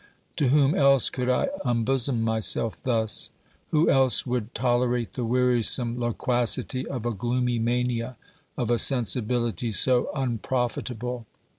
To 0.37 0.47
whom 0.47 0.73
else 0.73 1.11
could 1.11 1.29
I 1.29 1.47
unbosom 1.63 2.23
myself 2.23 2.81
thus? 2.81 3.29
Who 3.69 3.87
else 3.87 4.25
would 4.25 4.55
tolerate 4.55 5.13
the 5.13 5.23
wearisome 5.25 5.99
loquacity 5.99 6.87
of 6.87 7.05
a 7.05 7.11
gloomy 7.13 7.59
mania, 7.59 8.17
of 8.57 8.71
a 8.71 8.79
sensibility 8.79 9.71
so 9.71 10.09
unprofitable 10.15 11.27